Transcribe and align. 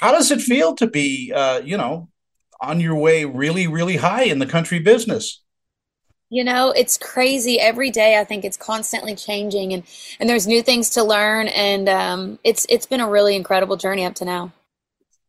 how 0.00 0.12
does 0.12 0.30
it 0.30 0.40
feel 0.40 0.74
to 0.76 0.86
be, 0.86 1.32
uh, 1.34 1.60
you 1.60 1.76
know, 1.76 2.08
on 2.60 2.80
your 2.80 2.96
way 2.96 3.24
really, 3.24 3.66
really 3.66 3.96
high 3.96 4.24
in 4.24 4.38
the 4.38 4.46
country 4.46 4.78
business? 4.78 5.42
You 6.30 6.44
know, 6.44 6.70
it's 6.70 6.98
crazy 6.98 7.58
every 7.58 7.90
day. 7.90 8.18
I 8.18 8.24
think 8.24 8.44
it's 8.44 8.56
constantly 8.56 9.14
changing, 9.14 9.72
and 9.72 9.82
and 10.20 10.28
there's 10.28 10.46
new 10.46 10.62
things 10.62 10.90
to 10.90 11.02
learn, 11.02 11.48
and 11.48 11.88
um, 11.88 12.38
it's 12.44 12.66
it's 12.68 12.84
been 12.84 13.00
a 13.00 13.08
really 13.08 13.34
incredible 13.34 13.76
journey 13.76 14.04
up 14.04 14.14
to 14.16 14.26
now. 14.26 14.52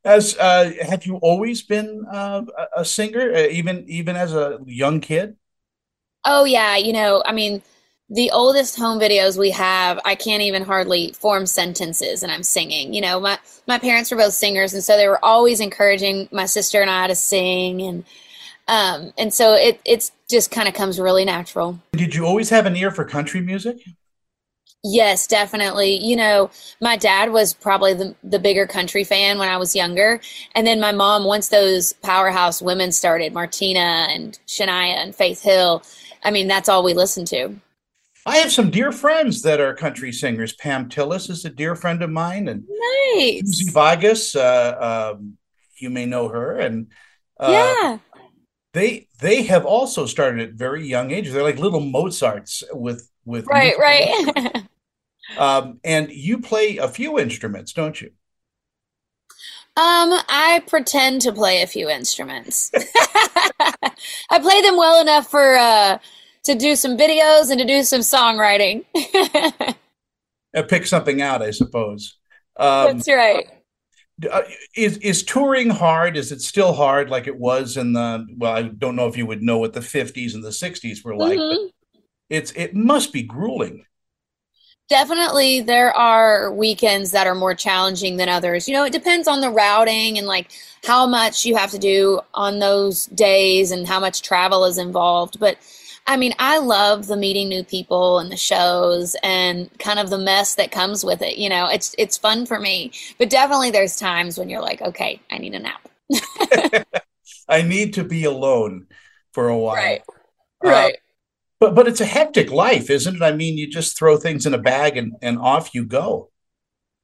As 0.04 0.37
uh, 0.37 0.71
have 0.81 1.05
you 1.05 1.15
always 1.17 1.61
been 1.61 2.05
uh, 2.11 2.43
a 2.75 2.83
singer, 2.83 3.31
uh, 3.33 3.47
even 3.47 3.86
even 3.88 4.17
as 4.17 4.33
a 4.33 4.59
young 4.65 4.99
kid? 4.99 5.38
Oh 6.25 6.43
yeah, 6.43 6.75
you 6.75 6.91
know, 6.91 7.23
I 7.25 7.31
mean, 7.31 7.61
the 8.09 8.31
oldest 8.31 8.77
home 8.77 8.99
videos 8.99 9.37
we 9.37 9.51
have, 9.51 9.99
I 10.03 10.15
can't 10.15 10.41
even 10.41 10.63
hardly 10.63 11.11
form 11.11 11.45
sentences, 11.45 12.23
and 12.23 12.31
I'm 12.31 12.43
singing. 12.43 12.93
You 12.93 13.01
know, 13.01 13.19
my 13.19 13.37
my 13.67 13.77
parents 13.77 14.11
were 14.11 14.17
both 14.17 14.33
singers, 14.33 14.73
and 14.73 14.83
so 14.83 14.97
they 14.97 15.07
were 15.07 15.23
always 15.23 15.59
encouraging 15.59 16.27
my 16.31 16.45
sister 16.45 16.81
and 16.81 16.89
I 16.89 17.07
to 17.07 17.15
sing, 17.15 17.81
and 17.81 18.03
um, 18.67 19.14
and 19.17 19.33
so 19.33 19.53
it 19.53 19.79
it's 19.86 20.11
just 20.29 20.50
kind 20.51 20.67
of 20.67 20.73
comes 20.73 21.00
really 21.00 21.25
natural. 21.25 21.79
Did 21.93 22.15
you 22.15 22.25
always 22.25 22.50
have 22.50 22.65
an 22.65 22.75
ear 22.75 22.91
for 22.91 23.05
country 23.05 23.41
music? 23.41 23.77
Yes, 24.83 25.28
definitely. 25.28 25.97
You 25.97 26.15
know, 26.15 26.51
my 26.79 26.95
dad 26.95 27.31
was 27.31 27.53
probably 27.53 27.93
the, 27.93 28.15
the 28.23 28.39
bigger 28.39 28.65
country 28.65 29.03
fan 29.03 29.37
when 29.37 29.50
I 29.50 29.57
was 29.57 29.75
younger. 29.75 30.21
And 30.55 30.65
then 30.65 30.79
my 30.79 30.93
mom, 30.93 31.25
once 31.25 31.50
those 31.50 31.91
powerhouse 31.91 32.61
women 32.61 32.94
started, 32.94 33.33
Martina 33.33 34.08
and 34.09 34.39
Shania 34.47 34.95
and 34.95 35.14
Faith 35.14 35.44
Hill, 35.44 35.83
I 36.23 36.31
mean, 36.31 36.47
that's 36.47 36.69
all 36.69 36.81
we 36.81 36.94
listened 36.94 37.28
to. 37.28 37.59
I 38.30 38.38
have 38.38 38.52
some 38.52 38.69
dear 38.69 38.92
friends 38.92 39.42
that 39.42 39.59
are 39.59 39.73
country 39.73 40.11
singers. 40.11 40.53
Pam 40.53 40.88
Tillis 40.88 41.31
is 41.31 41.45
a 41.45 41.50
dear 41.50 41.75
friend 41.75 42.03
of 42.03 42.11
mine, 42.11 42.47
and 42.47 42.64
nice. 42.70 43.42
Suzy 43.44 43.72
Bogguss. 43.72 44.36
Uh, 44.36 45.16
um, 45.16 45.38
you 45.80 45.89
may 45.89 46.06
know 46.06 46.28
her, 46.28 46.59
and 46.59 46.92
uh, 47.39 47.50
yeah, 47.50 47.98
they 48.73 49.08
they 49.20 49.42
have 49.44 49.66
also 49.66 50.06
started 50.06 50.48
at 50.48 50.53
very 50.53 50.88
young 50.88 51.09
ages. 51.09 51.34
They're 51.34 51.42
like 51.42 51.58
little 51.58 51.80
Mozarts 51.80 52.64
with 52.72 53.09
with 53.26 53.48
right, 53.48 53.73
right. 53.80 54.64
um, 55.40 55.80
and 55.84 56.12
you 56.12 56.38
play 56.40 56.78
a 56.78 56.88
few 56.88 57.18
instruments, 57.18 57.73
don't 57.73 58.00
you? 58.00 58.12
Um, 59.75 60.14
I 60.30 60.62
pretend 60.68 61.22
to 61.22 61.31
play 61.31 61.64
a 61.64 61.68
few 61.68 61.90
instruments. 61.90 62.70
I 62.75 64.40
play 64.40 64.62
them 64.62 64.78
well 64.78 65.02
enough 65.02 65.31
for 65.31 65.56
uh, 65.56 65.98
to 66.50 66.55
do 66.55 66.75
some 66.75 66.97
videos 66.97 67.52
and 67.52 67.59
to 67.59 67.66
do 67.66 67.83
some 67.83 68.02
songwriting. 68.02 68.83
pick 70.67 70.88
something 70.88 71.22
out, 71.22 71.44
I 71.44 71.52
suppose. 71.52 72.17
Um, 72.58 72.97
That's 72.97 73.08
right. 73.08 73.47
Uh, 74.30 74.41
is 74.75 74.97
is 74.97 75.23
touring 75.23 75.69
hard? 75.69 76.17
Is 76.17 76.31
it 76.31 76.41
still 76.41 76.73
hard 76.73 77.09
like 77.09 77.28
it 77.28 77.38
was 77.38 77.78
in 77.78 77.94
the? 77.94 78.25
Well, 78.36 78.52
I 78.52 78.64
don't 78.64 78.95
know 78.95 79.08
if 79.08 79.16
you 79.16 79.25
would 79.25 79.41
know 79.41 79.59
what 79.59 79.73
the 79.73 79.81
fifties 79.81 80.36
and 80.36 80.44
the 80.44 80.52
sixties 80.52 81.03
were 81.03 81.16
like. 81.16 81.39
Mm-hmm. 81.39 81.67
it's 82.30 82.52
it 82.52 82.75
must 82.75 83.13
be 83.13 83.23
grueling. 83.23 83.86
Definitely, 84.89 85.61
there 85.61 85.95
are 85.95 86.52
weekends 86.52 87.11
that 87.11 87.28
are 87.28 87.36
more 87.36 87.53
challenging 87.53 88.17
than 88.17 88.28
others. 88.28 88.67
You 88.67 88.73
know, 88.73 88.84
it 88.84 88.91
depends 88.91 89.28
on 89.28 89.39
the 89.39 89.52
routing 89.52 90.17
and 90.17 90.25
like 90.25 90.52
how 90.84 91.06
much 91.06 91.45
you 91.45 91.56
have 91.56 91.69
to 91.72 91.78
do 91.78 92.19
on 92.34 92.58
those 92.59 93.06
days 93.06 93.72
and 93.72 93.88
how 93.88 94.00
much 94.00 94.23
travel 94.23 94.66
is 94.66 94.80
involved. 94.80 95.39
But 95.39 95.58
I 96.10 96.18
mean, 96.18 96.34
I 96.40 96.58
love 96.58 97.06
the 97.06 97.16
meeting 97.16 97.50
new 97.50 97.64
people 97.64 98.18
and 98.18 98.32
the 98.32 98.36
shows 98.36 99.16
and 99.22 99.70
kind 99.78 100.00
of 100.00 100.10
the 100.10 100.18
mess 100.18 100.56
that 100.56 100.72
comes 100.72 101.06
with 101.06 101.22
it. 101.22 101.38
You 101.38 101.50
know, 101.50 101.68
it's 101.68 101.94
it's 102.00 102.18
fun 102.18 102.48
for 102.48 102.60
me. 102.60 102.92
But 103.20 103.30
definitely 103.30 103.70
there's 103.70 103.96
times 103.96 104.36
when 104.36 104.50
you're 104.50 104.60
like, 104.60 104.82
okay, 104.82 105.22
I 105.30 105.38
need 105.38 105.54
a 105.54 105.60
nap. 105.60 105.88
I 107.48 107.62
need 107.62 107.94
to 107.94 108.04
be 108.04 108.24
alone 108.24 108.88
for 109.34 109.50
a 109.50 109.58
while. 109.58 109.76
Right. 109.76 110.02
Uh, 110.66 110.70
right. 110.70 110.98
but 111.60 111.75
but 111.75 111.88
it's 111.88 112.02
a 112.02 112.06
hectic 112.06 112.50
life, 112.50 112.90
isn't 112.90 113.18
it? 113.18 113.22
I 113.22 113.34
mean, 113.34 113.59
you 113.59 113.69
just 113.69 113.96
throw 113.96 114.18
things 114.18 114.48
in 114.48 114.56
a 114.56 114.58
bag 114.58 114.98
and, 114.98 115.14
and 115.22 115.38
off 115.38 115.75
you 115.75 115.86
go. 115.86 116.31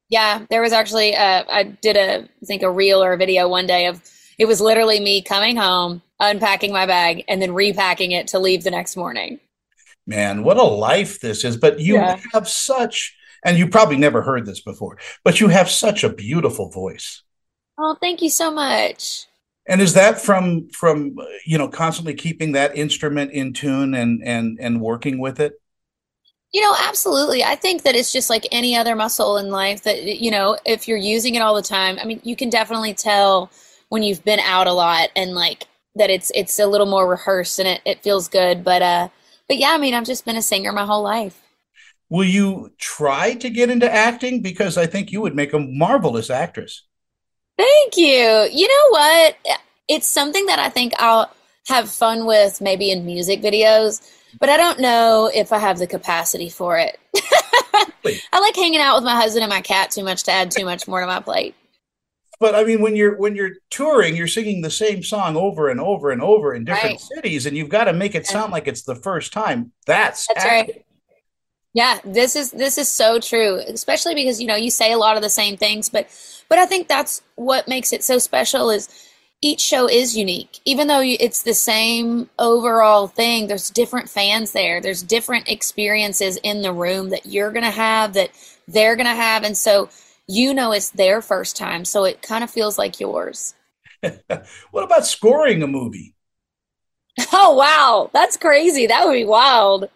Yeah, 0.08 0.46
there 0.50 0.62
was 0.62 0.72
actually 0.72 1.14
uh, 1.14 1.44
I 1.48 1.62
did 1.62 1.96
a 1.96 2.24
I 2.24 2.44
think 2.44 2.62
a 2.62 2.70
reel 2.70 3.04
or 3.04 3.12
a 3.12 3.16
video 3.16 3.48
one 3.48 3.68
day 3.68 3.86
of 3.86 4.02
it 4.36 4.46
was 4.46 4.60
literally 4.60 4.98
me 4.98 5.22
coming 5.22 5.54
home 5.54 6.02
unpacking 6.20 6.72
my 6.72 6.86
bag, 6.86 7.24
and 7.28 7.40
then 7.40 7.52
repacking 7.54 8.12
it 8.12 8.28
to 8.28 8.38
leave 8.38 8.64
the 8.64 8.70
next 8.70 8.96
morning. 8.96 9.40
Man, 10.06 10.44
what 10.44 10.56
a 10.56 10.62
life 10.62 11.20
this 11.20 11.44
is. 11.44 11.56
But 11.56 11.80
you 11.80 11.94
yeah. 11.94 12.20
have 12.32 12.48
such, 12.48 13.16
and 13.44 13.58
you 13.58 13.68
probably 13.68 13.96
never 13.96 14.22
heard 14.22 14.46
this 14.46 14.60
before, 14.60 14.98
but 15.24 15.40
you 15.40 15.48
have 15.48 15.68
such 15.68 16.04
a 16.04 16.08
beautiful 16.08 16.70
voice. 16.70 17.22
Oh, 17.78 17.96
thank 18.00 18.22
you 18.22 18.30
so 18.30 18.50
much. 18.50 19.26
And 19.68 19.80
is 19.80 19.94
that 19.94 20.20
from 20.20 20.68
from 20.68 21.16
you 21.44 21.58
know 21.58 21.68
constantly 21.68 22.14
keeping 22.14 22.52
that 22.52 22.76
instrument 22.76 23.32
in 23.32 23.52
tune 23.52 23.94
and 23.94 24.22
and 24.24 24.58
and 24.60 24.80
working 24.80 25.18
with 25.18 25.40
it? 25.40 25.60
You 26.52 26.62
know, 26.62 26.74
absolutely. 26.78 27.42
I 27.42 27.56
think 27.56 27.82
that 27.82 27.96
it's 27.96 28.12
just 28.12 28.30
like 28.30 28.46
any 28.52 28.76
other 28.76 28.94
muscle 28.94 29.36
in 29.36 29.50
life 29.50 29.82
that 29.82 30.04
you 30.04 30.30
know, 30.30 30.56
if 30.64 30.86
you're 30.86 30.96
using 30.96 31.34
it 31.34 31.40
all 31.40 31.54
the 31.54 31.62
time, 31.62 31.98
I 32.00 32.04
mean, 32.04 32.20
you 32.22 32.36
can 32.36 32.48
definitely 32.48 32.94
tell 32.94 33.50
when 33.88 34.04
you've 34.04 34.24
been 34.24 34.40
out 34.40 34.68
a 34.68 34.72
lot 34.72 35.10
and 35.16 35.34
like 35.34 35.66
that 35.96 36.10
it's 36.10 36.30
it's 36.34 36.58
a 36.58 36.66
little 36.66 36.86
more 36.86 37.08
rehearsed 37.08 37.58
and 37.58 37.68
it, 37.68 37.80
it 37.84 38.02
feels 38.02 38.28
good. 38.28 38.62
But 38.62 38.82
uh 38.82 39.08
but 39.48 39.58
yeah, 39.58 39.70
I 39.70 39.78
mean 39.78 39.94
I've 39.94 40.04
just 40.04 40.24
been 40.24 40.36
a 40.36 40.42
singer 40.42 40.72
my 40.72 40.84
whole 40.84 41.02
life. 41.02 41.40
Will 42.08 42.24
you 42.24 42.72
try 42.78 43.34
to 43.34 43.50
get 43.50 43.70
into 43.70 43.92
acting? 43.92 44.40
Because 44.40 44.78
I 44.78 44.86
think 44.86 45.10
you 45.10 45.20
would 45.20 45.34
make 45.34 45.52
a 45.52 45.58
marvelous 45.58 46.30
actress. 46.30 46.82
Thank 47.58 47.96
you. 47.96 48.48
You 48.52 48.68
know 48.68 48.90
what? 48.90 49.36
It's 49.88 50.06
something 50.06 50.46
that 50.46 50.58
I 50.58 50.68
think 50.68 50.92
I'll 50.98 51.30
have 51.68 51.90
fun 51.90 52.26
with 52.26 52.60
maybe 52.60 52.90
in 52.92 53.04
music 53.04 53.42
videos, 53.42 54.08
but 54.38 54.48
I 54.48 54.56
don't 54.56 54.78
know 54.78 55.30
if 55.34 55.52
I 55.52 55.58
have 55.58 55.78
the 55.78 55.86
capacity 55.86 56.48
for 56.48 56.78
it. 56.78 56.98
I 58.32 58.38
like 58.40 58.54
hanging 58.54 58.80
out 58.80 58.94
with 58.96 59.04
my 59.04 59.16
husband 59.16 59.42
and 59.42 59.50
my 59.50 59.60
cat 59.62 59.90
too 59.90 60.04
much 60.04 60.22
to 60.24 60.32
add 60.32 60.52
too 60.52 60.64
much 60.64 60.86
more 60.86 61.00
to 61.00 61.06
my 61.06 61.20
plate 61.20 61.56
but 62.38 62.54
I 62.54 62.64
mean, 62.64 62.80
when 62.80 62.96
you're 62.96 63.16
when 63.16 63.34
you're 63.34 63.52
touring, 63.70 64.16
you're 64.16 64.26
singing 64.26 64.60
the 64.60 64.70
same 64.70 65.02
song 65.02 65.36
over 65.36 65.68
and 65.68 65.80
over 65.80 66.10
and 66.10 66.20
over 66.20 66.54
in 66.54 66.64
different 66.64 66.84
right. 66.84 67.00
cities, 67.00 67.46
and 67.46 67.56
you've 67.56 67.70
got 67.70 67.84
to 67.84 67.92
make 67.92 68.14
it 68.14 68.26
sound 68.26 68.52
like 68.52 68.68
it's 68.68 68.82
the 68.82 68.94
first 68.94 69.32
time. 69.32 69.72
That's 69.86 70.26
that's 70.26 70.44
right. 70.44 70.84
Yeah, 71.72 71.98
this 72.04 72.36
is 72.36 72.52
this 72.52 72.78
is 72.78 72.90
so 72.90 73.20
true, 73.20 73.60
especially 73.68 74.14
because 74.14 74.40
you 74.40 74.46
know 74.46 74.54
you 74.54 74.70
say 74.70 74.92
a 74.92 74.98
lot 74.98 75.16
of 75.16 75.22
the 75.22 75.30
same 75.30 75.56
things, 75.56 75.88
but 75.88 76.08
but 76.48 76.58
I 76.58 76.66
think 76.66 76.88
that's 76.88 77.22
what 77.36 77.68
makes 77.68 77.92
it 77.92 78.04
so 78.04 78.18
special 78.18 78.70
is 78.70 78.88
each 79.42 79.60
show 79.60 79.88
is 79.88 80.16
unique, 80.16 80.60
even 80.64 80.88
though 80.88 81.02
it's 81.02 81.42
the 81.42 81.54
same 81.54 82.28
overall 82.38 83.08
thing. 83.08 83.46
There's 83.46 83.70
different 83.70 84.08
fans 84.08 84.52
there. 84.52 84.80
There's 84.80 85.02
different 85.02 85.48
experiences 85.48 86.38
in 86.42 86.62
the 86.62 86.72
room 86.72 87.10
that 87.10 87.26
you're 87.26 87.52
gonna 87.52 87.70
have 87.70 88.12
that 88.14 88.30
they're 88.68 88.96
gonna 88.96 89.14
have, 89.14 89.42
and 89.42 89.56
so 89.56 89.88
you 90.28 90.54
know 90.54 90.72
it's 90.72 90.90
their 90.90 91.22
first 91.22 91.56
time, 91.56 91.84
so 91.84 92.04
it 92.04 92.22
kind 92.22 92.44
of 92.44 92.50
feels 92.50 92.78
like 92.78 93.00
yours. 93.00 93.54
what 94.70 94.84
about 94.84 95.06
scoring 95.06 95.62
a 95.62 95.66
movie? 95.66 96.14
Oh 97.32 97.54
wow, 97.54 98.10
that's 98.12 98.36
crazy. 98.36 98.86
That 98.86 99.06
would 99.06 99.14
be 99.14 99.24
wild. 99.24 99.88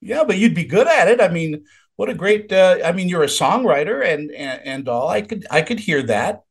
Yeah, 0.00 0.24
but 0.24 0.38
you'd 0.38 0.54
be 0.54 0.64
good 0.64 0.86
at 0.86 1.08
it. 1.08 1.20
I 1.20 1.28
mean, 1.28 1.64
what 1.96 2.08
a 2.08 2.14
great 2.14 2.52
uh, 2.52 2.78
I 2.84 2.92
mean, 2.92 3.08
you're 3.08 3.22
a 3.22 3.26
songwriter 3.26 4.04
and, 4.04 4.30
and 4.30 4.60
and 4.64 4.88
all. 4.88 5.08
I 5.08 5.22
could 5.22 5.46
I 5.50 5.62
could 5.62 5.80
hear 5.80 6.02
that. 6.04 6.44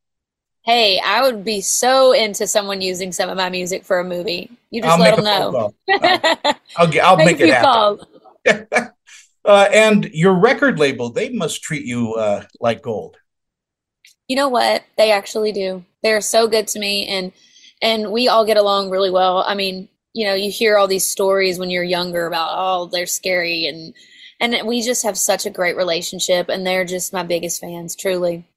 Hey, 0.63 0.99
I 0.99 1.21
would 1.21 1.45
be 1.45 1.61
so 1.61 2.11
into 2.11 2.47
someone 2.47 2.81
using 2.81 3.11
some 3.11 3.29
of 3.29 3.37
my 3.37 3.49
music 3.49 3.83
for 3.83 3.99
a 3.99 4.03
movie. 4.03 4.49
You 4.71 4.81
just 4.81 4.93
I'll 4.93 4.99
let 4.99 5.15
them 5.15 5.25
know. 5.25 5.73
I'll, 6.01 6.55
I'll, 6.75 7.01
I'll 7.01 7.17
make 7.17 7.39
it 7.39 7.49
happen. 7.49 7.99
Uh, 9.45 9.69
and 9.71 10.05
your 10.05 10.33
record 10.33 10.79
label, 10.79 11.09
they 11.09 11.29
must 11.29 11.61
treat 11.61 11.85
you 11.85 12.13
uh, 12.15 12.43
like 12.59 12.81
gold. 12.81 13.17
You 14.27 14.35
know 14.35 14.49
what? 14.49 14.83
They 14.97 15.11
actually 15.11 15.51
do. 15.51 15.85
They're 16.01 16.21
so 16.21 16.47
good 16.47 16.67
to 16.69 16.79
me, 16.79 17.07
and 17.07 17.31
and 17.81 18.11
we 18.11 18.27
all 18.27 18.45
get 18.45 18.57
along 18.57 18.89
really 18.89 19.11
well. 19.11 19.43
I 19.45 19.53
mean, 19.53 19.87
you 20.13 20.25
know, 20.25 20.33
you 20.33 20.49
hear 20.49 20.77
all 20.77 20.87
these 20.87 21.05
stories 21.05 21.59
when 21.59 21.69
you're 21.69 21.83
younger 21.83 22.25
about 22.25 22.49
oh 22.53 22.87
they're 22.87 23.05
scary, 23.05 23.67
and 23.67 23.93
and 24.39 24.67
we 24.67 24.81
just 24.81 25.03
have 25.03 25.17
such 25.17 25.45
a 25.45 25.51
great 25.51 25.77
relationship, 25.77 26.49
and 26.49 26.65
they're 26.65 26.85
just 26.85 27.13
my 27.13 27.23
biggest 27.23 27.61
fans, 27.61 27.95
truly. 27.95 28.47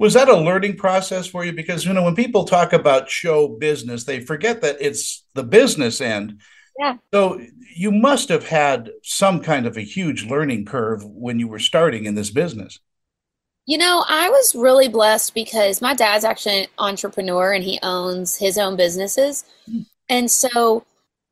Was 0.00 0.14
that 0.14 0.28
a 0.28 0.36
learning 0.36 0.76
process 0.76 1.28
for 1.28 1.44
you? 1.44 1.52
Because 1.52 1.84
you 1.84 1.92
know, 1.92 2.02
when 2.02 2.16
people 2.16 2.44
talk 2.44 2.72
about 2.72 3.08
show 3.08 3.46
business, 3.46 4.02
they 4.04 4.18
forget 4.18 4.62
that 4.62 4.78
it's 4.80 5.24
the 5.34 5.44
business 5.44 6.00
end 6.00 6.40
yeah. 6.78 6.96
So 7.12 7.40
you 7.74 7.90
must 7.90 8.28
have 8.28 8.46
had 8.46 8.90
some 9.02 9.40
kind 9.40 9.66
of 9.66 9.76
a 9.76 9.82
huge 9.82 10.24
learning 10.24 10.64
curve 10.64 11.04
when 11.04 11.38
you 11.38 11.48
were 11.48 11.58
starting 11.58 12.04
in 12.04 12.14
this 12.14 12.30
business. 12.30 12.78
You 13.66 13.78
know, 13.78 14.04
I 14.08 14.28
was 14.28 14.54
really 14.54 14.88
blessed 14.88 15.34
because 15.34 15.80
my 15.80 15.94
dad's 15.94 16.24
actually 16.24 16.62
an 16.62 16.66
entrepreneur 16.78 17.52
and 17.52 17.64
he 17.64 17.78
owns 17.82 18.36
his 18.36 18.58
own 18.58 18.76
businesses. 18.76 19.44
Hmm. 19.66 19.80
And 20.08 20.30
so 20.30 20.84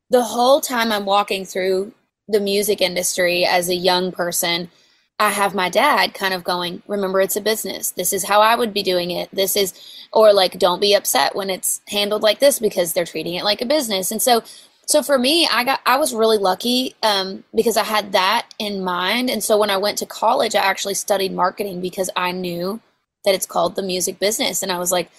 the 0.09 0.23
whole 0.23 0.59
time 0.59 0.91
I'm 0.91 1.05
walking 1.05 1.45
through 1.45 1.93
the 2.27 2.39
music 2.39 2.81
industry 2.81 3.45
as 3.45 3.69
a 3.69 3.75
young 3.75 4.11
person, 4.11 4.69
I 5.19 5.29
have 5.29 5.53
my 5.53 5.69
dad 5.69 6.13
kind 6.13 6.33
of 6.33 6.43
going, 6.43 6.81
remember, 6.87 7.21
it's 7.21 7.35
a 7.35 7.41
business. 7.41 7.91
This 7.91 8.13
is 8.13 8.25
how 8.25 8.41
I 8.41 8.55
would 8.55 8.73
be 8.73 8.83
doing 8.83 9.11
it. 9.11 9.29
This 9.31 9.55
is, 9.55 9.73
or 10.11 10.33
like, 10.33 10.57
don't 10.57 10.81
be 10.81 10.95
upset 10.95 11.35
when 11.35 11.49
it's 11.49 11.81
handled 11.87 12.23
like 12.23 12.39
this 12.39 12.59
because 12.59 12.93
they're 12.93 13.05
treating 13.05 13.35
it 13.35 13.43
like 13.43 13.61
a 13.61 13.65
business. 13.65 14.11
And 14.11 14.21
so, 14.21 14.43
so 14.85 15.01
for 15.01 15.17
me, 15.17 15.47
I 15.51 15.63
got, 15.63 15.81
I 15.85 15.97
was 15.97 16.13
really 16.13 16.37
lucky 16.37 16.95
um, 17.03 17.43
because 17.55 17.77
I 17.77 17.83
had 17.83 18.11
that 18.13 18.47
in 18.59 18.83
mind. 18.83 19.29
And 19.29 19.43
so 19.43 19.57
when 19.57 19.69
I 19.69 19.77
went 19.77 19.97
to 19.99 20.05
college, 20.05 20.55
I 20.55 20.59
actually 20.59 20.95
studied 20.95 21.33
marketing 21.33 21.81
because 21.81 22.09
I 22.15 22.31
knew 22.31 22.81
that 23.25 23.35
it's 23.35 23.45
called 23.45 23.75
the 23.75 23.81
music 23.81 24.19
business. 24.19 24.61
And 24.61 24.71
I 24.71 24.79
was 24.79 24.91
like, 24.91 25.09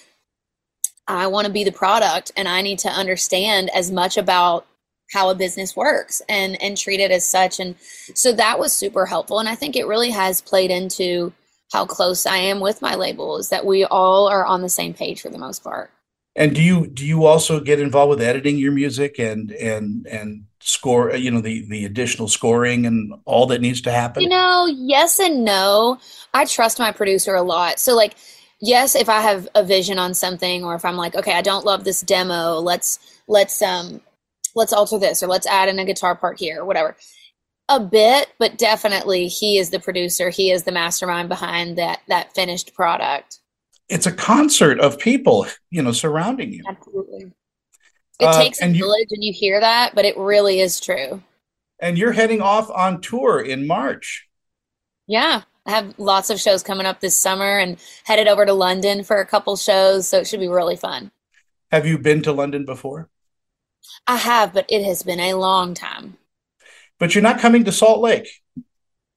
I 1.06 1.26
want 1.26 1.46
to 1.46 1.52
be 1.52 1.64
the 1.64 1.72
product 1.72 2.32
and 2.36 2.48
I 2.48 2.62
need 2.62 2.78
to 2.80 2.88
understand 2.88 3.70
as 3.74 3.90
much 3.90 4.16
about 4.16 4.66
how 5.12 5.30
a 5.30 5.34
business 5.34 5.76
works 5.76 6.22
and 6.28 6.60
and 6.62 6.76
treat 6.76 7.00
it 7.00 7.10
as 7.10 7.28
such 7.28 7.60
and 7.60 7.76
so 8.14 8.32
that 8.32 8.58
was 8.58 8.72
super 8.72 9.06
helpful 9.06 9.38
and 9.38 9.48
i 9.48 9.54
think 9.54 9.76
it 9.76 9.86
really 9.86 10.10
has 10.10 10.40
played 10.40 10.70
into 10.70 11.32
how 11.72 11.84
close 11.84 12.26
i 12.26 12.36
am 12.36 12.60
with 12.60 12.80
my 12.80 12.94
label 12.94 13.36
is 13.36 13.50
that 13.50 13.66
we 13.66 13.84
all 13.84 14.26
are 14.28 14.44
on 14.44 14.62
the 14.62 14.68
same 14.68 14.94
page 14.94 15.20
for 15.20 15.28
the 15.28 15.38
most 15.38 15.62
part 15.62 15.90
and 16.36 16.54
do 16.54 16.62
you 16.62 16.86
do 16.88 17.06
you 17.06 17.26
also 17.26 17.60
get 17.60 17.80
involved 17.80 18.10
with 18.10 18.20
editing 18.20 18.58
your 18.58 18.72
music 18.72 19.18
and 19.18 19.52
and 19.52 20.06
and 20.06 20.44
score 20.60 21.14
you 21.14 21.30
know 21.30 21.40
the 21.40 21.64
the 21.68 21.84
additional 21.84 22.26
scoring 22.26 22.86
and 22.86 23.14
all 23.24 23.46
that 23.46 23.60
needs 23.60 23.80
to 23.82 23.92
happen? 23.92 24.22
You 24.22 24.28
know 24.28 24.66
yes 24.66 25.20
and 25.20 25.44
no. 25.44 25.98
I 26.32 26.44
trust 26.44 26.78
my 26.78 26.90
producer 26.90 27.34
a 27.34 27.42
lot. 27.42 27.78
So 27.78 27.94
like 27.94 28.16
yes 28.60 28.94
if 28.94 29.08
i 29.08 29.20
have 29.20 29.46
a 29.56 29.64
vision 29.64 29.98
on 29.98 30.14
something 30.14 30.64
or 30.64 30.76
if 30.76 30.84
i'm 30.84 30.96
like 30.96 31.16
okay 31.16 31.34
i 31.34 31.42
don't 31.42 31.64
love 31.64 31.84
this 31.84 32.00
demo. 32.00 32.58
Let's 32.58 32.98
let's 33.28 33.62
um 33.62 34.00
let's 34.56 34.72
alter 34.72 34.98
this 34.98 35.22
or 35.22 35.26
let's 35.28 35.46
add 35.46 35.68
in 35.68 35.78
a 35.78 35.84
guitar 35.84 36.16
part 36.16 36.38
here 36.38 36.62
or 36.62 36.64
whatever. 36.64 36.96
A 37.68 37.78
bit 37.78 38.32
but 38.38 38.58
definitely 38.58 39.28
he 39.28 39.58
is 39.58 39.70
the 39.70 39.78
producer. 39.78 40.30
He 40.30 40.50
is 40.50 40.64
the 40.64 40.72
mastermind 40.72 41.28
behind 41.28 41.78
that 41.78 42.00
that 42.08 42.34
finished 42.34 42.74
product 42.74 43.38
it's 43.88 44.06
a 44.06 44.12
concert 44.12 44.80
of 44.80 44.98
people 44.98 45.46
you 45.70 45.82
know 45.82 45.92
surrounding 45.92 46.52
you 46.52 46.62
absolutely 46.68 47.32
it 48.20 48.26
uh, 48.26 48.38
takes 48.38 48.60
a 48.62 48.66
village 48.66 49.06
you, 49.10 49.16
and 49.16 49.24
you 49.24 49.32
hear 49.32 49.60
that 49.60 49.94
but 49.94 50.04
it 50.04 50.16
really 50.16 50.60
is 50.60 50.80
true 50.80 51.22
and 51.80 51.98
you're 51.98 52.12
heading 52.12 52.40
off 52.40 52.70
on 52.70 53.00
tour 53.00 53.40
in 53.40 53.66
march 53.66 54.28
yeah 55.06 55.42
i 55.66 55.70
have 55.70 55.94
lots 55.98 56.30
of 56.30 56.40
shows 56.40 56.62
coming 56.62 56.86
up 56.86 57.00
this 57.00 57.16
summer 57.16 57.58
and 57.58 57.78
headed 58.04 58.28
over 58.28 58.46
to 58.46 58.52
london 58.52 59.04
for 59.04 59.18
a 59.18 59.26
couple 59.26 59.56
shows 59.56 60.08
so 60.08 60.18
it 60.18 60.26
should 60.26 60.40
be 60.40 60.48
really 60.48 60.76
fun 60.76 61.10
have 61.70 61.86
you 61.86 61.98
been 61.98 62.22
to 62.22 62.32
london 62.32 62.64
before 62.64 63.08
I 64.06 64.16
have, 64.16 64.52
but 64.52 64.66
it 64.68 64.84
has 64.84 65.02
been 65.02 65.20
a 65.20 65.34
long 65.34 65.74
time. 65.74 66.18
But 66.98 67.14
you're 67.14 67.22
not 67.22 67.40
coming 67.40 67.64
to 67.64 67.72
Salt 67.72 68.00
Lake. 68.00 68.42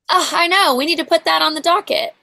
Oh, 0.10 0.30
I 0.34 0.48
know. 0.48 0.76
We 0.76 0.86
need 0.86 0.98
to 0.98 1.06
put 1.06 1.26
that 1.26 1.42
on 1.42 1.54
the 1.54 1.62
docket. 1.62 2.16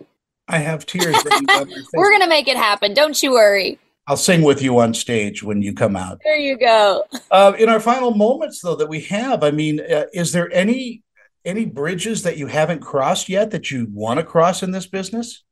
I 0.49 0.59
have 0.59 0.87
tears. 0.87 1.17
We're 1.95 2.11
going 2.11 2.21
to 2.21 2.29
make 2.29 2.49
it 2.49 2.57
happen. 2.57 2.95
Don't 2.95 3.23
you 3.23 3.33
worry. 3.33 3.79
I'll 4.07 4.17
sing 4.17 4.43
with 4.43 4.61
you 4.61 4.79
on 4.79 4.93
stage 4.93 5.43
when 5.43 5.63
you 5.63 5.73
come 5.73 5.97
out. 5.97 6.21
There 6.23 6.37
you 6.37 6.59
go. 6.59 7.05
Uh, 7.31 7.55
in 7.59 7.71
our 7.71 7.81
final 7.81 8.15
moments, 8.15 8.61
though, 8.61 8.77
that 8.77 8.89
we 8.89 9.01
have, 9.03 9.43
I 9.43 9.51
mean, 9.51 9.81
uh, 9.81 10.05
is 10.13 10.33
there 10.33 10.53
any 10.53 11.03
any 11.45 11.65
bridges 11.67 12.23
that 12.23 12.39
you 12.39 12.47
haven't 12.47 12.81
crossed 12.81 13.29
yet 13.29 13.51
that 13.51 13.71
you 13.71 13.87
want 13.93 14.19
to 14.19 14.25
cross 14.25 14.63
in 14.63 14.71
this 14.71 14.87
business? 14.87 15.43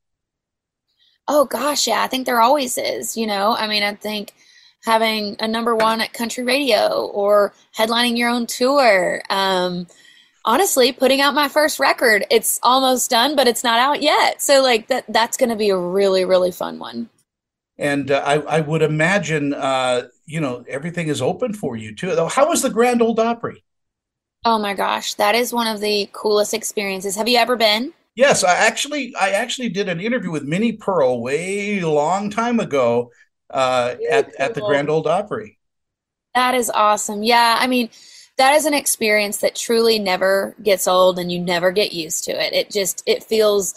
Oh 1.29 1.44
gosh, 1.44 1.87
yeah. 1.87 2.03
I 2.03 2.09
think 2.09 2.27
there 2.27 2.41
always 2.41 2.77
is. 2.77 3.17
You 3.17 3.27
know, 3.27 3.55
I 3.56 3.67
mean, 3.67 3.83
I 3.83 3.94
think 3.94 4.35
having 4.85 5.37
a 5.41 5.49
number 5.49 5.75
one 5.75 6.00
at 6.00 6.12
country 6.12 6.44
radio 6.44 7.06
or 7.06 7.55
headlining 7.77 8.19
your 8.19 8.29
own 8.29 8.47
tour. 8.47 9.23
Um, 9.31 9.87
honestly, 10.44 10.93
putting 10.93 11.21
out 11.21 11.35
my 11.35 11.49
first 11.49 11.79
record. 11.79 12.25
It's 12.31 12.61
almost 12.62 13.11
done, 13.11 13.37
but 13.37 13.49
it's 13.49 13.65
not 13.65 13.79
out 13.79 14.03
yet. 14.03 14.43
So 14.43 14.62
like 14.62 14.89
that 14.89 15.05
that's 15.09 15.37
going 15.37 15.50
to 15.50 15.56
be 15.56 15.71
a 15.71 15.77
really 15.77 16.25
really 16.25 16.53
fun 16.53 16.79
one. 16.79 17.09
And 17.79 18.11
uh, 18.11 18.23
I, 18.25 18.59
I 18.59 18.61
would 18.61 18.83
imagine, 18.83 19.55
uh, 19.55 20.03
you 20.27 20.41
know, 20.41 20.65
everything 20.69 21.09
is 21.09 21.23
open 21.23 21.53
for 21.53 21.77
you 21.77 21.94
too. 21.94 22.15
How 22.29 22.49
was 22.49 22.62
the 22.62 22.71
Grand 22.71 23.03
Ole 23.03 23.19
Opry? 23.19 23.65
Oh 24.44 24.59
my 24.59 24.75
gosh, 24.75 25.15
that 25.15 25.35
is 25.35 25.53
one 25.53 25.67
of 25.67 25.81
the 25.81 26.09
coolest 26.12 26.53
experiences. 26.53 27.17
Have 27.17 27.29
you 27.29 27.39
ever 27.39 27.56
been? 27.56 27.93
Yes, 28.15 28.44
I 28.44 28.55
actually 28.55 29.15
I 29.19 29.31
actually 29.31 29.71
did 29.71 29.89
an 29.89 30.00
interview 30.00 30.31
with 30.31 30.43
Minnie 30.43 30.73
Pearl 30.73 31.23
way 31.23 31.81
long 31.81 32.29
time 32.29 32.61
ago 32.61 33.11
uh, 33.50 33.94
at, 34.11 34.35
at 34.39 34.55
the 34.55 34.61
Grand 34.61 34.91
Ole 34.91 35.06
Opry. 35.09 35.59
That 36.35 36.55
is 36.55 36.71
awesome. 36.71 37.23
Yeah, 37.23 37.56
I 37.59 37.67
mean, 37.67 37.91
that 38.38 38.55
is 38.55 38.64
an 38.64 38.75
experience 38.75 39.38
that 39.38 39.55
truly 39.55 39.99
never 39.99 40.55
gets 40.62 40.88
old 40.88 41.19
and 41.19 41.31
you 41.31 41.38
never 41.38 41.70
get 41.70 41.93
used 41.93 42.25
to 42.25 42.32
it. 42.32 42.52
It 42.52 42.70
just 42.70 43.02
it 43.06 43.25
feels 43.25 43.75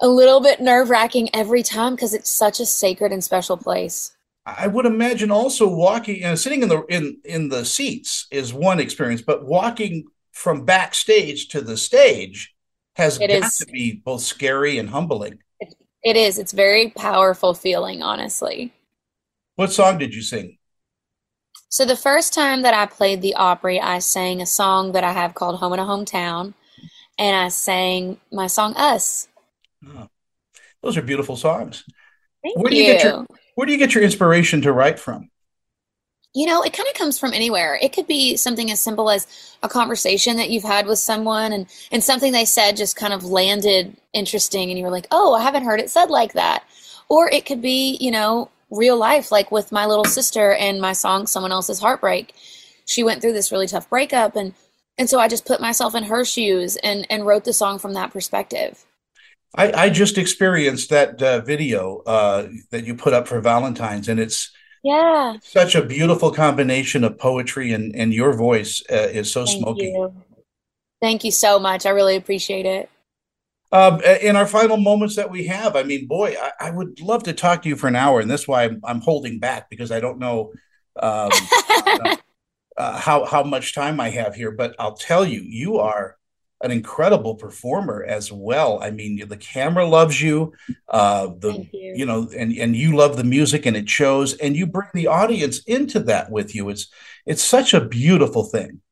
a 0.00 0.08
little 0.08 0.40
bit 0.40 0.60
nerve 0.60 0.90
wracking 0.90 1.30
every 1.34 1.62
time 1.62 1.94
because 1.94 2.12
it's 2.12 2.30
such 2.30 2.60
a 2.60 2.66
sacred 2.66 3.12
and 3.12 3.22
special 3.22 3.56
place. 3.56 4.14
I 4.44 4.66
would 4.66 4.86
imagine 4.86 5.30
also 5.30 5.68
walking, 5.68 6.20
know, 6.22 6.34
sitting 6.34 6.62
in 6.62 6.68
the 6.68 6.82
in 6.88 7.18
in 7.24 7.48
the 7.48 7.64
seats 7.64 8.26
is 8.30 8.52
one 8.52 8.80
experience, 8.80 9.22
but 9.22 9.46
walking 9.46 10.04
from 10.32 10.64
backstage 10.64 11.48
to 11.48 11.60
the 11.60 11.76
stage 11.76 12.54
has 12.96 13.20
it 13.20 13.28
got 13.28 13.46
is, 13.46 13.58
to 13.58 13.66
be 13.66 14.02
both 14.04 14.22
scary 14.22 14.78
and 14.78 14.90
humbling. 14.90 15.38
It, 15.60 15.74
it 16.02 16.16
is. 16.16 16.38
It's 16.38 16.52
very 16.52 16.90
powerful 16.90 17.54
feeling, 17.54 18.02
honestly. 18.02 18.72
What 19.54 19.72
song 19.72 19.98
did 19.98 20.14
you 20.14 20.22
sing? 20.22 20.58
So 21.72 21.86
the 21.86 21.96
first 21.96 22.34
time 22.34 22.60
that 22.62 22.74
I 22.74 22.84
played 22.84 23.22
the 23.22 23.34
Opry, 23.34 23.80
I 23.80 24.00
sang 24.00 24.42
a 24.42 24.46
song 24.46 24.92
that 24.92 25.04
I 25.04 25.12
have 25.12 25.32
called 25.32 25.58
"Home 25.58 25.72
in 25.72 25.78
a 25.78 25.86
Hometown," 25.86 26.52
and 27.18 27.34
I 27.34 27.48
sang 27.48 28.20
my 28.30 28.46
song 28.46 28.74
"Us." 28.76 29.26
Oh, 29.88 30.06
those 30.82 30.98
are 30.98 31.02
beautiful 31.02 31.34
songs. 31.34 31.84
Thank 32.42 32.58
where 32.58 32.68
do 32.68 32.76
you. 32.76 32.82
you 32.82 32.92
get 32.92 33.04
your 33.04 33.26
Where 33.54 33.66
do 33.66 33.72
you 33.72 33.78
get 33.78 33.94
your 33.94 34.04
inspiration 34.04 34.60
to 34.60 34.70
write 34.70 34.98
from? 34.98 35.30
You 36.34 36.44
know, 36.44 36.62
it 36.62 36.74
kind 36.74 36.90
of 36.90 36.94
comes 36.94 37.18
from 37.18 37.32
anywhere. 37.32 37.78
It 37.80 37.94
could 37.94 38.06
be 38.06 38.36
something 38.36 38.70
as 38.70 38.78
simple 38.78 39.08
as 39.08 39.26
a 39.62 39.68
conversation 39.70 40.36
that 40.36 40.50
you've 40.50 40.64
had 40.64 40.86
with 40.86 40.98
someone, 40.98 41.54
and 41.54 41.66
and 41.90 42.04
something 42.04 42.32
they 42.32 42.44
said 42.44 42.76
just 42.76 42.96
kind 42.96 43.14
of 43.14 43.24
landed 43.24 43.96
interesting, 44.12 44.68
and 44.68 44.78
you 44.78 44.84
were 44.84 44.90
like, 44.90 45.06
"Oh, 45.10 45.32
I 45.32 45.40
haven't 45.40 45.64
heard 45.64 45.80
it 45.80 45.88
said 45.88 46.10
like 46.10 46.34
that." 46.34 46.64
Or 47.08 47.30
it 47.30 47.46
could 47.46 47.62
be, 47.62 47.96
you 47.98 48.10
know, 48.10 48.50
real 48.72 48.96
life, 48.96 49.30
like 49.30 49.52
with 49.52 49.70
my 49.70 49.86
little 49.86 50.04
sister 50.04 50.52
and 50.52 50.80
my 50.80 50.92
song 50.92 51.26
"Someone 51.26 51.52
Else's 51.52 51.80
Heartbreak." 51.80 52.34
She 52.86 53.04
went 53.04 53.20
through 53.20 53.34
this 53.34 53.52
really 53.52 53.66
tough 53.66 53.88
breakup, 53.88 54.34
and 54.36 54.54
and 54.98 55.08
so 55.08 55.18
I 55.18 55.28
just 55.28 55.46
put 55.46 55.60
myself 55.60 55.94
in 55.94 56.04
her 56.04 56.24
shoes 56.24 56.76
and 56.76 57.06
and 57.10 57.26
wrote 57.26 57.44
the 57.44 57.52
song 57.52 57.78
from 57.78 57.94
that 57.94 58.12
perspective. 58.12 58.84
I, 59.54 59.72
I 59.72 59.90
just 59.90 60.16
experienced 60.16 60.90
that 60.90 61.22
uh, 61.22 61.40
video 61.40 61.98
uh, 62.06 62.48
that 62.70 62.86
you 62.86 62.94
put 62.94 63.12
up 63.12 63.28
for 63.28 63.40
Valentine's, 63.40 64.08
and 64.08 64.18
it's 64.18 64.50
yeah 64.82 65.36
such 65.42 65.76
a 65.76 65.84
beautiful 65.84 66.32
combination 66.32 67.04
of 67.04 67.18
poetry 67.18 67.72
and 67.72 67.94
and 67.94 68.12
your 68.12 68.32
voice 68.32 68.82
uh, 68.90 69.08
is 69.12 69.30
so 69.30 69.44
Thank 69.44 69.62
smoky. 69.62 69.84
You. 69.84 70.14
Thank 71.00 71.24
you 71.24 71.30
so 71.32 71.58
much. 71.58 71.84
I 71.84 71.90
really 71.90 72.16
appreciate 72.16 72.66
it. 72.66 72.88
Um, 73.72 74.02
in 74.02 74.36
our 74.36 74.46
final 74.46 74.76
moments 74.76 75.16
that 75.16 75.30
we 75.30 75.46
have, 75.46 75.76
I 75.76 75.82
mean, 75.82 76.06
boy, 76.06 76.36
I, 76.38 76.68
I, 76.68 76.70
would 76.70 77.00
love 77.00 77.22
to 77.22 77.32
talk 77.32 77.62
to 77.62 77.70
you 77.70 77.76
for 77.76 77.88
an 77.88 77.96
hour, 77.96 78.20
and 78.20 78.30
that's 78.30 78.46
why 78.46 78.64
I'm, 78.64 78.82
I'm 78.84 79.00
holding 79.00 79.38
back 79.38 79.70
because 79.70 79.90
I 79.90 79.98
don't 79.98 80.18
know 80.18 80.52
um, 81.00 81.30
uh, 81.56 82.16
uh, 82.76 82.98
how 82.98 83.24
how 83.24 83.42
much 83.42 83.74
time 83.74 83.98
I 83.98 84.10
have 84.10 84.34
here. 84.34 84.50
But 84.50 84.74
I'll 84.78 84.94
tell 84.94 85.24
you, 85.24 85.40
you 85.40 85.78
are 85.78 86.18
an 86.60 86.70
incredible 86.70 87.34
performer 87.34 88.04
as 88.04 88.30
well. 88.30 88.78
I 88.82 88.90
mean, 88.90 89.26
the 89.26 89.36
camera 89.38 89.86
loves 89.86 90.20
you, 90.20 90.52
uh, 90.88 91.28
the 91.38 91.66
you. 91.72 91.94
you 91.96 92.06
know, 92.06 92.28
and 92.36 92.52
and 92.52 92.76
you 92.76 92.94
love 92.94 93.16
the 93.16 93.24
music, 93.24 93.64
and 93.64 93.76
it 93.76 93.88
shows, 93.88 94.34
and 94.34 94.54
you 94.54 94.66
bring 94.66 94.90
the 94.92 95.06
audience 95.06 95.60
into 95.64 96.00
that 96.00 96.30
with 96.30 96.54
you. 96.54 96.68
It's 96.68 96.88
it's 97.24 97.42
such 97.42 97.72
a 97.72 97.80
beautiful 97.80 98.44
thing. 98.44 98.82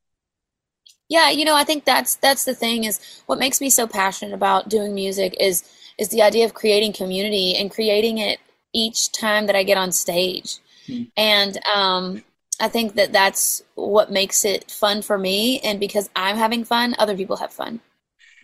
Yeah, 1.10 1.28
you 1.28 1.44
know, 1.44 1.56
I 1.56 1.64
think 1.64 1.84
that's 1.84 2.14
that's 2.14 2.44
the 2.44 2.54
thing 2.54 2.84
is 2.84 3.00
what 3.26 3.38
makes 3.38 3.60
me 3.60 3.68
so 3.68 3.86
passionate 3.86 4.32
about 4.32 4.68
doing 4.68 4.94
music 4.94 5.36
is 5.40 5.64
is 5.98 6.08
the 6.08 6.22
idea 6.22 6.46
of 6.46 6.54
creating 6.54 6.92
community 6.92 7.54
and 7.56 7.70
creating 7.70 8.18
it 8.18 8.38
each 8.72 9.10
time 9.10 9.46
that 9.46 9.56
I 9.56 9.64
get 9.64 9.76
on 9.76 9.90
stage. 9.90 10.58
Mm-hmm. 10.86 11.04
And 11.16 11.58
um, 11.66 12.24
I 12.60 12.68
think 12.68 12.94
that 12.94 13.12
that's 13.12 13.60
what 13.74 14.12
makes 14.12 14.44
it 14.44 14.70
fun 14.70 15.02
for 15.02 15.18
me. 15.18 15.58
And 15.60 15.80
because 15.80 16.08
I'm 16.14 16.36
having 16.36 16.64
fun, 16.64 16.94
other 16.96 17.16
people 17.16 17.36
have 17.38 17.52
fun. 17.52 17.80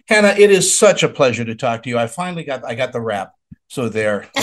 Hannah, 0.08 0.34
it 0.36 0.50
is 0.50 0.76
such 0.76 1.04
a 1.04 1.08
pleasure 1.08 1.44
to 1.44 1.54
talk 1.54 1.84
to 1.84 1.88
you. 1.88 1.98
I 1.98 2.08
finally 2.08 2.42
got 2.42 2.64
I 2.64 2.74
got 2.74 2.92
the 2.92 3.00
wrap. 3.00 3.32
So 3.68 3.88
there, 3.88 4.28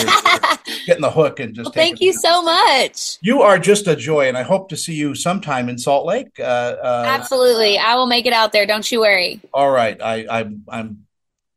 getting 0.85 1.01
the 1.01 1.11
hook 1.11 1.39
and 1.39 1.53
just. 1.53 1.67
Well, 1.67 1.73
thank 1.73 2.01
you 2.01 2.13
so 2.13 2.41
much. 2.41 3.17
You 3.21 3.41
are 3.41 3.59
just 3.59 3.87
a 3.87 3.95
joy, 3.95 4.27
and 4.27 4.37
I 4.37 4.43
hope 4.43 4.69
to 4.69 4.77
see 4.77 4.93
you 4.93 5.15
sometime 5.15 5.69
in 5.69 5.77
Salt 5.77 6.05
Lake. 6.05 6.39
Uh, 6.39 6.43
uh, 6.43 7.03
Absolutely, 7.07 7.77
I 7.77 7.95
will 7.95 8.07
make 8.07 8.25
it 8.25 8.33
out 8.33 8.51
there. 8.51 8.65
Don't 8.65 8.89
you 8.91 9.01
worry. 9.01 9.41
All 9.53 9.71
right, 9.71 10.01
I, 10.01 10.25
I'm 10.29 10.63
I'm 10.67 11.05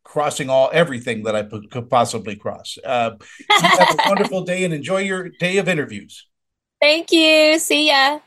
crossing 0.04 0.48
all 0.48 0.70
everything 0.72 1.24
that 1.24 1.36
I 1.36 1.42
could 1.42 1.90
possibly 1.90 2.36
cross. 2.36 2.78
Uh, 2.84 3.12
have 3.50 3.98
a 3.98 4.02
wonderful 4.08 4.42
day 4.42 4.64
and 4.64 4.72
enjoy 4.72 5.00
your 5.00 5.28
day 5.28 5.58
of 5.58 5.68
interviews. 5.68 6.26
Thank 6.80 7.12
you. 7.12 7.58
See 7.58 7.88
ya. 7.88 8.20